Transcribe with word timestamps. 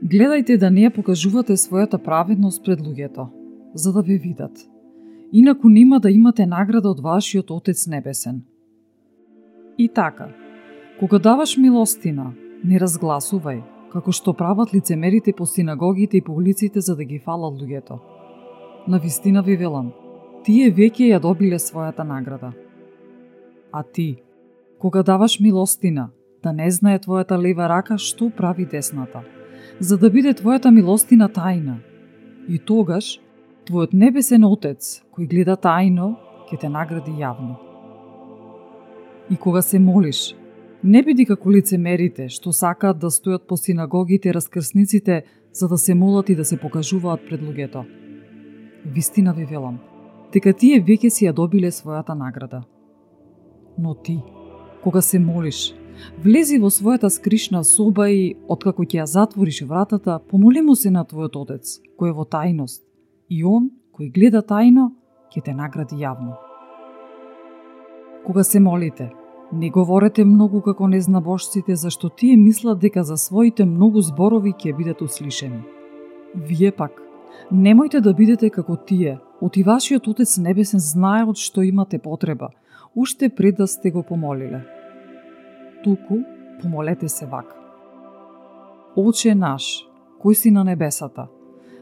Гледајте 0.00 0.56
да 0.56 0.70
не 0.72 0.86
ја 0.86 0.90
покажувате 0.96 1.52
својата 1.60 1.98
праведност 2.00 2.64
пред 2.64 2.80
луѓето, 2.80 3.26
за 3.74 3.92
да 3.92 4.00
ве 4.02 4.16
видат. 4.16 4.56
Инаку 5.32 5.68
нема 5.68 6.00
да 6.00 6.10
имате 6.10 6.46
награда 6.46 6.88
од 6.90 7.00
вашиот 7.00 7.50
Отец 7.50 7.86
Небесен. 7.86 8.40
И 9.78 9.88
така, 9.88 10.28
кога 10.98 11.18
даваш 11.18 11.56
милостина, 11.56 12.32
не 12.64 12.80
разгласувај, 12.80 13.60
како 13.92 14.12
што 14.12 14.32
прават 14.32 14.72
лицемерите 14.72 15.34
по 15.36 15.46
синагогите 15.46 16.16
и 16.16 16.24
по 16.24 16.32
улиците 16.32 16.80
за 16.80 16.96
да 16.96 17.04
ги 17.04 17.18
фалат 17.18 17.60
луѓето. 17.60 17.98
На 18.88 18.98
вистина 18.98 19.42
ви 19.42 19.56
велам, 19.56 19.92
тие 20.44 20.72
веќе 20.72 21.12
ја 21.12 21.20
добиле 21.20 21.58
својата 21.58 22.08
награда. 22.08 22.54
А 23.72 23.82
ти, 23.82 24.16
кога 24.78 25.02
даваш 25.02 25.40
милостина, 25.40 26.08
да 26.42 26.52
не 26.52 26.70
знае 26.70 26.98
твојата 26.98 27.36
лева 27.36 27.68
рака 27.68 27.98
што 27.98 28.30
прави 28.30 28.64
десната– 28.64 29.20
за 29.78 29.98
да 29.98 30.10
биде 30.10 30.34
твојата 30.34 30.70
милостина 30.74 31.28
тајна. 31.28 31.78
И 32.48 32.58
тогаш, 32.58 33.20
твојот 33.68 33.94
небесен 33.94 34.44
Отец, 34.44 35.02
кој 35.14 35.28
гледа 35.30 35.56
тајно, 35.56 36.16
ќе 36.50 36.60
те 36.60 36.68
награди 36.68 37.12
јавно. 37.14 37.56
И 39.30 39.36
кога 39.36 39.62
се 39.62 39.78
молиш, 39.78 40.34
не 40.82 41.02
биди 41.02 41.26
како 41.28 41.50
лицемерите, 41.50 42.28
што 42.28 42.52
сакаат 42.52 42.98
да 42.98 43.10
стојат 43.12 43.46
по 43.46 43.56
синагогите 43.56 44.28
и 44.28 44.34
раскрсниците, 44.34 45.22
за 45.52 45.68
да 45.68 45.78
се 45.78 45.94
молат 45.94 46.28
и 46.28 46.34
да 46.34 46.44
се 46.44 46.56
покажуваат 46.56 47.20
пред 47.28 47.40
луѓето. 47.42 47.84
Вистина 48.84 49.32
ви 49.34 49.44
велам, 49.44 49.78
дека 50.32 50.52
тие 50.52 50.80
веќе 50.82 51.10
си 51.10 51.26
ја 51.26 51.32
добиле 51.32 51.70
својата 51.70 52.14
награда. 52.14 52.62
Но 53.78 53.94
ти, 53.94 54.18
кога 54.82 55.00
се 55.00 55.18
молиш, 55.18 55.74
Влези 56.24 56.58
во 56.60 56.68
својата 56.68 57.08
скришна 57.10 57.62
соба 57.64 58.10
и, 58.12 58.34
откако 58.48 58.84
ќе 58.84 59.00
ја 59.00 59.06
затвориш 59.08 59.62
вратата, 59.68 60.18
помоли 60.30 60.60
му 60.60 60.74
се 60.76 60.90
на 60.90 61.04
твојот 61.04 61.36
отец, 61.40 61.78
кој 61.98 62.12
е 62.12 62.16
во 62.16 62.24
тајност, 62.24 62.82
и 63.28 63.44
он, 63.44 63.70
кој 63.96 64.10
гледа 64.12 64.42
тајно, 64.44 64.90
ќе 65.32 65.42
те 65.44 65.54
награди 65.54 65.96
јавно. 65.96 66.36
Кога 68.26 68.44
се 68.44 68.60
молите, 68.60 69.10
не 69.52 69.70
говорете 69.70 70.24
многу 70.24 70.60
како 70.60 70.88
незнабожците, 70.88 71.76
зашто 71.76 72.08
тие 72.08 72.36
мислат 72.36 72.78
дека 72.78 73.04
за 73.04 73.16
своите 73.16 73.64
многу 73.64 74.02
зборови 74.02 74.52
ќе 74.52 74.76
бидат 74.76 75.02
услишени. 75.02 75.62
Вие 76.34 76.70
пак, 76.72 77.00
немојте 77.50 78.00
да 78.00 78.12
бидете 78.14 78.50
како 78.50 78.76
тие, 78.76 79.18
оти 79.40 79.60
и 79.60 79.64
вашиот 79.64 80.08
Отец 80.08 80.36
Небесен 80.38 80.80
знае 80.80 81.24
од 81.24 81.40
што 81.40 81.62
имате 81.62 81.98
потреба, 81.98 82.50
уште 82.94 83.28
пред 83.28 83.56
да 83.56 83.66
сте 83.66 83.90
го 83.90 84.02
помолиле 84.02 84.79
туку 85.84 86.18
помолете 86.62 87.08
се 87.08 87.26
вака. 87.26 87.56
Оче 88.96 89.34
наш, 89.34 89.86
кој 90.20 90.34
си 90.34 90.50
на 90.50 90.64
небесата, 90.64 91.28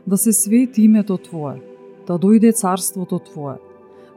да 0.06 0.16
се 0.16 0.32
свети 0.32 0.82
името 0.82 1.18
Твое, 1.18 1.62
да 2.06 2.18
дојде 2.18 2.52
царството 2.52 3.18
Твое, 3.18 3.58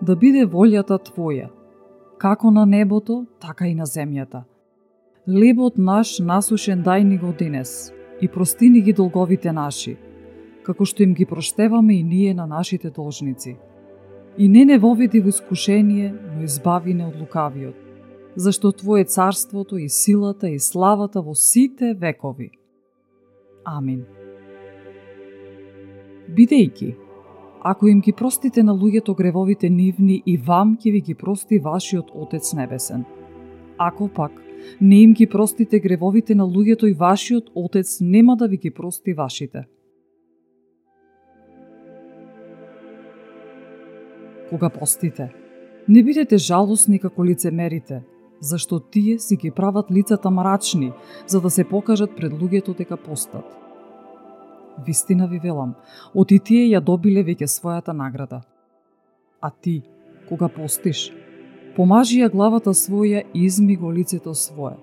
да 0.02 0.16
биде 0.16 0.46
волјата 0.46 1.00
Твоја, 1.00 1.50
како 2.18 2.52
на 2.52 2.66
небото, 2.66 3.25
така 3.40 3.68
и 3.68 3.75
на 3.75 3.86
земјата. 3.86 4.44
Лебот 5.28 5.78
наш 5.78 6.19
насушен 6.19 6.84
дај 6.84 7.03
ни 7.03 7.18
го 7.18 7.34
денес 7.34 7.94
и 8.22 8.28
прости 8.28 8.69
ни 8.69 8.81
ги 8.81 8.94
долговите 8.94 9.52
наши, 9.52 9.98
како 10.63 10.86
што 10.86 11.03
им 11.03 11.13
ги 11.13 11.25
проштеваме 11.25 11.96
и 12.00 12.03
ние 12.03 12.34
на 12.34 12.46
нашите 12.46 12.90
должници. 12.90 13.58
И 14.38 14.48
не 14.48 14.66
не 14.66 14.78
воведи 14.78 15.19
во 15.19 15.30
искушение, 15.30 16.13
но 16.36 16.44
избави 16.44 16.94
не 16.94 17.06
од 17.06 17.16
лукавиот 17.19 17.91
зашто 18.36 18.72
Твое 18.72 19.03
царството 19.03 19.78
и 19.78 19.90
силата 19.90 20.50
и 20.50 20.59
славата 20.59 21.22
во 21.22 21.36
сите 21.36 21.94
векови. 21.94 22.52
Амин. 23.66 24.06
Бидејќи, 26.31 26.96
ако 27.64 27.88
им 27.88 28.00
ги 28.02 28.14
простите 28.14 28.64
на 28.64 28.74
луѓето 28.74 29.16
гревовите 29.18 29.69
нивни, 29.69 30.24
и 30.25 30.38
вам 30.38 30.78
ќе 30.78 30.92
ви 30.92 31.02
ги 31.02 31.16
прости 31.16 31.59
вашиот 31.59 32.12
Отец 32.16 32.53
Небесен. 32.53 33.03
Ако 33.78 34.08
пак 34.08 34.31
не 34.81 35.02
им 35.02 35.13
ги 35.13 35.28
простите 35.28 35.80
гревовите 35.80 36.36
на 36.36 36.44
луѓето 36.44 36.90
и 36.90 36.94
вашиот 36.94 37.52
Отец 37.56 38.00
нема 38.02 38.38
да 38.38 38.48
ви 38.48 38.58
ги 38.58 38.72
прости 38.72 39.13
вашите. 39.13 39.66
Кога 44.50 44.69
постите, 44.69 45.31
не 45.88 46.03
бидете 46.03 46.38
жалосни 46.38 47.00
како 47.00 47.25
лицемерите, 47.25 48.02
зашто 48.41 48.79
тие 48.79 49.19
си 49.19 49.35
ги 49.35 49.52
прават 49.52 49.91
лицата 49.91 50.29
мрачни, 50.29 50.91
за 51.28 51.41
да 51.41 51.50
се 51.50 51.63
покажат 51.63 52.16
пред 52.16 52.34
луѓето 52.34 52.78
дека 52.78 52.97
постат. 52.97 53.46
Вистина 54.85 55.28
ви 55.28 55.40
велам, 55.40 55.75
оти 56.16 56.35
и 56.35 56.40
тие 56.40 56.63
ја 56.74 56.81
добиле 56.81 57.24
веќе 57.24 57.46
својата 57.46 57.94
награда. 57.94 58.41
А 59.41 59.50
ти, 59.50 59.84
кога 60.30 60.50
постиш, 60.50 61.12
помажи 61.75 62.22
ја 62.22 62.31
главата 62.31 62.74
своја 62.74 63.24
и 63.34 63.46
изми 63.46 63.75
го 63.75 63.94
лицето 63.94 64.34
свое, 64.34 64.78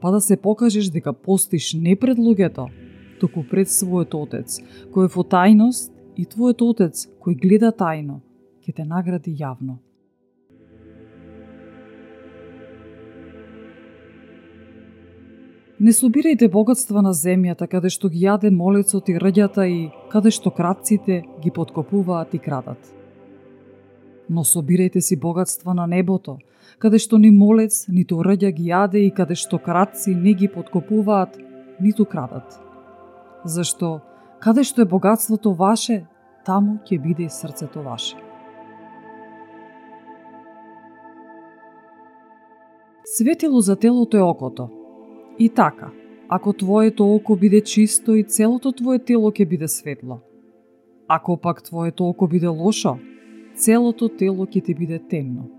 па 0.00 0.10
да 0.10 0.20
се 0.20 0.36
покажеш 0.36 0.90
дека 0.92 1.12
постиш 1.12 1.74
не 1.74 1.96
пред 1.96 2.18
луѓето, 2.18 2.68
туку 3.20 3.44
пред 3.50 3.68
својот 3.68 4.14
Отец, 4.14 4.60
кој 4.92 5.08
е 5.08 5.14
во 5.16 5.24
тајност 5.24 5.92
и 6.16 6.26
твојот 6.26 6.60
Отец, 6.68 7.08
кој 7.22 7.40
гледа 7.40 7.72
тајно, 7.72 8.20
ќе 8.60 8.76
те 8.76 8.84
награди 8.84 9.32
јавно. 9.32 9.78
Не 15.80 15.90
собирајте 15.90 16.46
богатства 16.46 17.00
на 17.02 17.10
земјата, 17.10 17.66
каде 17.66 17.90
што 17.90 18.06
ги 18.06 18.20
јаде 18.22 18.52
молецот 18.54 19.08
и 19.10 19.16
рѓата 19.18 19.64
и 19.66 19.90
каде 20.12 20.30
што 20.30 20.52
кратците 20.54 21.24
ги 21.42 21.50
подкопуваат 21.50 22.34
и 22.34 22.38
крадат. 22.38 22.78
Но 24.28 24.44
собирајте 24.46 25.00
си 25.02 25.16
богатства 25.18 25.74
на 25.74 25.86
небото, 25.90 26.36
каде 26.78 27.00
што 27.02 27.18
ни 27.18 27.32
молец, 27.34 27.88
ниту 27.88 28.22
рѓа 28.22 28.52
ги 28.54 28.70
јаде 28.70 29.02
и 29.02 29.10
каде 29.10 29.34
што 29.34 29.58
кратци 29.58 30.14
не 30.14 30.34
ги 30.34 30.46
подкопуваат, 30.46 31.34
ниту 31.80 32.06
крадат. 32.06 32.54
Зашто, 33.44 33.98
каде 34.38 34.62
што 34.62 34.86
е 34.86 34.92
богатството 34.94 35.56
ваше, 35.58 36.06
таму 36.46 36.78
ќе 36.86 37.02
биде 37.02 37.26
и 37.26 37.28
срцето 37.28 37.82
ваше. 37.82 38.14
Светило 43.16 43.60
за 43.60 43.76
телото 43.76 44.16
е 44.16 44.22
окото, 44.22 44.70
И 45.38 45.48
така, 45.48 45.90
ако 46.28 46.52
твоето 46.52 47.14
око 47.14 47.36
биде 47.36 47.60
чисто 47.60 48.14
и 48.14 48.24
целото 48.24 48.72
твое 48.72 48.98
тело 48.98 49.30
ќе 49.30 49.48
биде 49.48 49.68
светло. 49.68 50.20
Ако 51.08 51.36
пак 51.36 51.62
твоето 51.62 52.08
око 52.08 52.28
биде 52.28 52.46
лошо, 52.46 52.98
целото 53.56 54.08
тело 54.08 54.46
ќе 54.46 54.64
ти 54.64 54.74
биде 54.74 54.98
темно. 54.98 55.50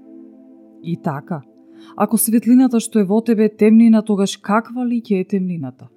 И 0.83 0.97
така, 0.97 1.41
ако 1.97 2.17
светлината 2.17 2.79
што 2.79 2.99
е 2.99 3.03
во 3.03 3.21
тебе 3.21 3.45
е 3.45 3.55
темнина, 3.55 4.01
тогаш 4.01 4.37
каква 4.37 4.87
ли 4.87 5.01
ќе 5.01 5.21
е 5.21 5.27
темнината? 5.35 5.87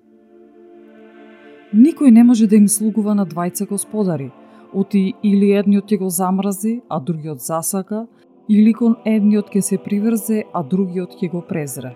Никој 1.75 2.11
не 2.11 2.25
може 2.25 2.47
да 2.47 2.57
им 2.57 2.69
слугува 2.69 3.15
на 3.15 3.27
двајца 3.27 3.69
господари, 3.69 4.31
оти 4.75 5.15
или 5.23 5.53
едниот 5.53 5.87
ќе 5.87 5.99
го 5.99 6.09
замрази, 6.09 6.81
а 6.89 7.01
другиот 7.01 7.41
засака, 7.41 8.07
или 8.49 8.73
кон 8.73 8.97
едниот 9.05 9.53
ќе 9.53 9.61
се 9.61 9.79
приврзе, 9.79 10.45
а 10.53 10.63
другиот 10.63 11.15
ќе 11.21 11.31
го 11.31 11.43
презре. 11.45 11.95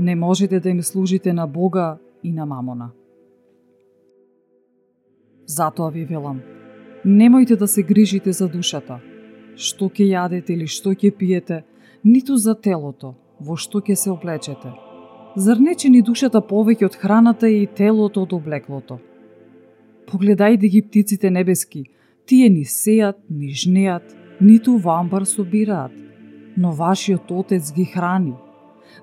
Не 0.00 0.16
можете 0.16 0.60
да 0.60 0.70
им 0.70 0.82
служите 0.82 1.32
на 1.32 1.46
Бога 1.46 1.98
и 2.22 2.32
на 2.32 2.46
мамона. 2.46 2.90
Затоа 5.46 5.90
ви 5.90 6.04
велам, 6.04 6.40
немојте 7.04 7.56
да 7.56 7.68
се 7.68 7.82
грижите 7.82 8.32
за 8.32 8.48
душата, 8.48 8.96
што 9.56 9.90
ќе 9.92 10.08
јадете 10.08 10.56
или 10.56 10.66
што 10.66 10.94
ќе 10.96 11.12
пиете, 11.12 11.60
ниту 12.04 12.40
за 12.40 12.54
телото, 12.54 13.12
во 13.40 13.60
што 13.60 13.84
ќе 13.84 13.94
се 13.94 14.10
облечете. 14.16 14.72
Зар 15.36 15.60
не 15.60 15.76
ни 15.92 16.02
душата 16.02 16.40
повеќе 16.40 16.86
од 16.88 16.96
храната 16.96 17.48
и 17.48 17.66
телото 17.66 18.22
од 18.22 18.32
облеклото? 18.32 19.00
Погледајте 20.08 20.60
да 20.60 20.68
ги 20.68 20.82
птиците 20.82 21.30
небески, 21.30 21.84
тие 22.24 22.48
ни 22.48 22.64
сеат, 22.64 23.18
ни 23.28 23.52
жнеат, 23.52 24.16
ниту 24.40 24.78
вамбар 24.78 25.24
собираат, 25.24 25.92
но 26.56 26.72
вашиот 26.72 27.30
Отец 27.30 27.72
ги 27.72 27.84
храни. 27.84 28.34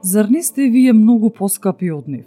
Зар 0.01 0.29
не 0.29 0.43
сте 0.43 0.69
вие 0.69 0.93
многу 0.93 1.29
поскапи 1.29 1.91
од 1.91 2.07
нив? 2.07 2.25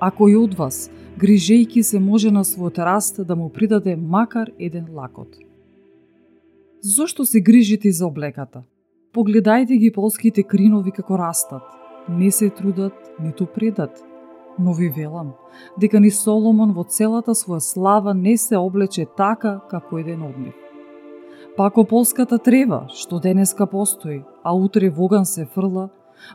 А 0.00 0.10
кој 0.10 0.36
од 0.36 0.54
вас, 0.58 0.90
грижејки 1.18 1.82
се 1.82 2.00
може 2.00 2.30
на 2.30 2.44
својот 2.44 2.78
раст 2.84 3.20
да 3.26 3.36
му 3.36 3.48
придаде 3.48 3.96
макар 3.96 4.50
еден 4.58 4.86
лакот? 4.92 5.36
Зошто 6.80 7.24
се 7.24 7.40
грижите 7.40 7.92
за 7.92 8.06
облеката? 8.06 8.62
Погледајте 9.14 9.78
ги 9.78 9.92
полските 9.92 10.42
кринови 10.42 10.90
како 10.90 11.18
растат. 11.18 11.62
Не 12.08 12.30
се 12.30 12.50
трудат, 12.50 12.92
ниту 13.20 13.46
предат. 13.46 14.04
Но 14.58 14.74
ви 14.74 14.88
велам, 14.88 15.32
дека 15.80 16.00
ни 16.00 16.10
Соломон 16.10 16.74
во 16.74 16.84
целата 16.84 17.34
своја 17.34 17.58
слава 17.58 18.14
не 18.14 18.36
се 18.36 18.56
облече 18.56 19.06
така 19.16 19.60
како 19.70 19.98
еден 19.98 20.22
од 20.22 20.38
нив. 20.38 20.54
Па 21.56 21.70
Пако 21.70 21.84
полската 21.84 22.38
трева, 22.38 22.88
што 22.90 23.20
денеска 23.20 23.66
постои, 23.66 24.22
а 24.42 24.54
утре 24.54 24.90
воган 24.90 25.26
се 25.26 25.44
фрла, 25.46 25.88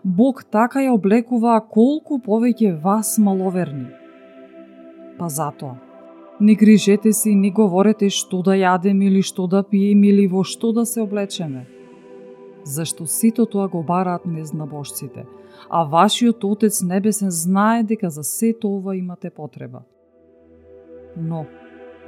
Бог 0.04 0.44
така 0.52 0.84
ја 0.86 0.94
облекува 0.96 1.60
колку 1.62 2.20
повеќе 2.20 2.76
вас 2.84 3.18
маловерни. 3.18 3.88
Па 5.20 5.30
затоа, 5.30 5.76
не 6.40 6.56
грижете 6.56 7.14
се 7.14 7.30
и 7.30 7.36
не 7.36 7.52
говорете 7.52 8.10
што 8.10 8.42
да 8.42 8.56
јадеме 8.56 9.10
или 9.12 9.22
што 9.22 9.48
да 9.48 9.64
пиеме 9.64 10.08
или 10.14 10.28
во 10.28 10.44
што 10.44 10.72
да 10.72 10.86
се 10.86 11.02
облечеме. 11.02 11.66
Зашто 12.64 13.06
сито 13.08 13.46
тоа 13.46 13.68
го 13.68 13.84
бараат 13.84 14.26
незнабожците, 14.26 15.26
а 15.70 15.84
вашиот 15.84 16.44
Отец 16.44 16.82
Небесен 16.82 17.32
знае 17.32 17.84
дека 17.84 18.10
за 18.10 18.24
се 18.24 18.54
тоа 18.54 18.96
имате 18.96 19.30
потреба. 19.30 19.84
Но, 21.18 21.46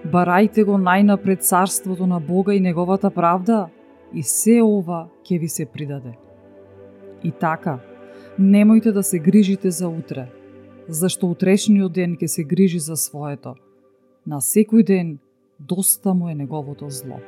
барајте 0.06 0.64
го 0.66 0.78
најнапред 0.78 1.44
царството 1.44 2.08
на 2.08 2.20
Бога 2.20 2.54
и 2.54 2.60
неговата 2.60 3.10
правда, 3.10 3.70
и 4.14 4.24
се 4.24 4.62
ова 4.62 5.08
ќе 5.24 5.40
ви 5.40 5.48
се 5.48 5.66
придаде. 5.66 6.21
И 7.24 7.32
така, 7.32 7.80
немојте 8.40 8.92
да 8.92 9.04
се 9.04 9.20
грижите 9.20 9.72
за 9.72 9.90
утре, 9.90 10.28
зашто 10.88 11.30
утрешниот 11.30 11.94
ден 11.94 12.18
ќе 12.18 12.28
се 12.28 12.44
грижи 12.44 12.80
за 12.80 12.98
своето. 12.98 13.56
На 14.26 14.42
секој 14.42 14.84
ден 14.84 15.20
доста 15.60 16.14
му 16.14 16.30
е 16.30 16.36
неговото 16.36 16.90
зло. 16.90 17.22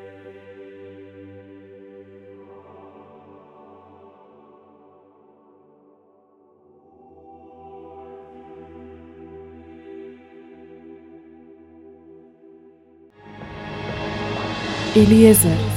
Eliezer 14.96 15.73